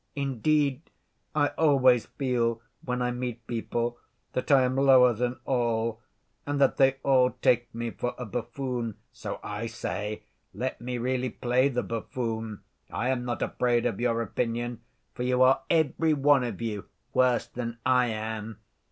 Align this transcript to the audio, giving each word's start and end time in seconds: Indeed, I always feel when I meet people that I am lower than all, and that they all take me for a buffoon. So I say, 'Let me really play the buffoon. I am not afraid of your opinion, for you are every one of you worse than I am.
Indeed, 0.15 0.89
I 1.35 1.49
always 1.59 2.07
feel 2.07 2.59
when 2.83 3.03
I 3.03 3.11
meet 3.11 3.45
people 3.45 3.99
that 4.33 4.49
I 4.49 4.63
am 4.63 4.75
lower 4.75 5.13
than 5.13 5.39
all, 5.45 6.01
and 6.43 6.59
that 6.59 6.77
they 6.77 6.93
all 7.03 7.35
take 7.43 7.71
me 7.75 7.91
for 7.91 8.15
a 8.17 8.25
buffoon. 8.25 8.95
So 9.11 9.39
I 9.43 9.67
say, 9.67 10.23
'Let 10.55 10.81
me 10.81 10.97
really 10.97 11.29
play 11.29 11.69
the 11.69 11.83
buffoon. 11.83 12.63
I 12.89 13.09
am 13.09 13.25
not 13.25 13.43
afraid 13.43 13.85
of 13.85 13.99
your 13.99 14.23
opinion, 14.23 14.81
for 15.13 15.21
you 15.21 15.43
are 15.43 15.61
every 15.69 16.15
one 16.15 16.43
of 16.43 16.59
you 16.63 16.85
worse 17.13 17.45
than 17.45 17.77
I 17.85 18.07
am. 18.07 18.57